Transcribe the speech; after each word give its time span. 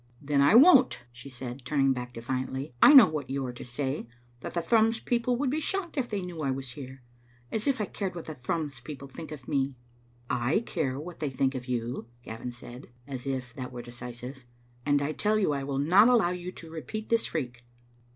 "Then 0.19 0.41
I 0.41 0.55
won't," 0.55 1.03
she 1.11 1.29
said, 1.29 1.63
turning 1.63 1.93
back 1.93 2.11
defiantly." 2.11 2.73
I 2.81 2.91
know 2.91 3.05
what 3.05 3.29
you 3.29 3.45
are 3.45 3.53
to 3.53 3.63
say: 3.63 4.07
that 4.39 4.55
the 4.55 4.61
Thrums 4.63 4.99
people 4.99 5.35
would 5.37 5.51
be 5.51 5.59
shocked 5.59 5.95
if 5.95 6.09
they 6.09 6.23
knew 6.23 6.41
I 6.41 6.49
was 6.49 6.71
here; 6.71 7.03
as 7.51 7.67
if 7.67 7.79
I 7.79 7.85
cared 7.85 8.15
what 8.15 8.25
the 8.25 8.33
Thrums 8.33 8.79
people 8.79 9.07
think 9.07 9.31
of 9.31 9.47
me." 9.47 9.75
"I 10.27 10.61
care 10.61 10.99
what 10.99 11.19
they 11.19 11.29
think 11.29 11.53
of 11.53 11.67
you," 11.67 12.07
Gavin 12.23 12.51
said, 12.51 12.87
as 13.05 13.27
if 13.27 13.53
that 13.53 13.71
were 13.71 13.83
decisive," 13.83 14.43
and 14.87 15.03
I 15.03 15.11
tell 15.11 15.37
you 15.37 15.53
I 15.53 15.63
will 15.63 15.77
not 15.77 16.09
allow 16.09 16.31
you 16.31 16.51
to 16.51 16.71
repeat 16.71 17.09
this 17.09 17.27
freak. 17.27 17.63